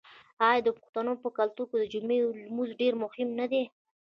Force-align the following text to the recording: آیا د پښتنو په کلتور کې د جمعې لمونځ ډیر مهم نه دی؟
آیا 0.49 0.61
د 0.65 0.69
پښتنو 0.77 1.13
په 1.23 1.29
کلتور 1.37 1.67
کې 1.71 1.77
د 1.81 1.85
جمعې 1.93 2.17
لمونځ 2.47 2.71
ډیر 2.81 2.93
مهم 3.03 3.29
نه 3.39 3.45
دی؟ 3.51 3.63